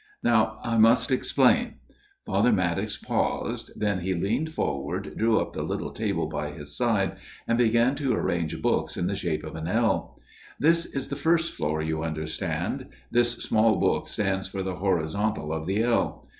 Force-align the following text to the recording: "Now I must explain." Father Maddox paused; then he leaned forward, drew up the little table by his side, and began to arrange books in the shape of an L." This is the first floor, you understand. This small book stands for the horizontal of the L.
"Now 0.33 0.57
I 0.63 0.79
must 0.79 1.11
explain." 1.11 1.75
Father 2.25 2.51
Maddox 2.51 2.97
paused; 2.97 3.69
then 3.75 3.99
he 3.99 4.15
leaned 4.15 4.51
forward, 4.51 5.15
drew 5.15 5.39
up 5.39 5.53
the 5.53 5.61
little 5.61 5.91
table 5.91 6.25
by 6.25 6.49
his 6.49 6.75
side, 6.75 7.17
and 7.47 7.55
began 7.55 7.93
to 7.97 8.15
arrange 8.15 8.63
books 8.63 8.97
in 8.97 9.05
the 9.05 9.15
shape 9.15 9.43
of 9.43 9.55
an 9.55 9.67
L." 9.67 10.17
This 10.69 10.87
is 10.87 11.09
the 11.09 11.15
first 11.15 11.53
floor, 11.53 11.83
you 11.83 12.01
understand. 12.01 12.87
This 13.11 13.33
small 13.33 13.75
book 13.75 14.07
stands 14.07 14.47
for 14.47 14.63
the 14.63 14.77
horizontal 14.77 15.53
of 15.53 15.67
the 15.67 15.83
L. 15.83 16.27